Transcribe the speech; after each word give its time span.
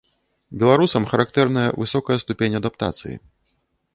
Беларусам 0.61 1.03
характэрная 1.11 1.67
высокая 1.83 2.17
ступень 2.25 2.59
адаптацыі. 2.61 3.15